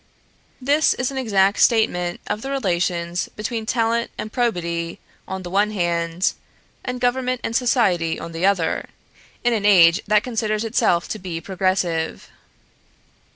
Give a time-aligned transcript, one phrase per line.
[0.59, 5.69] This is an exact statement of the relations between Talent and Probity on the one
[5.69, 6.33] hand,
[6.83, 8.89] and Government and Society on the other,
[9.43, 12.31] in an age that considers itself to be progressive.